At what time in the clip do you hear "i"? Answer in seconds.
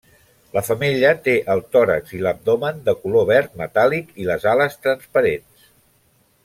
2.19-2.21, 4.25-4.29